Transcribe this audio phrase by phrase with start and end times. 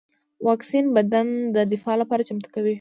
[0.47, 2.69] واکسین بدن د دفاع لپاره چمتو کوي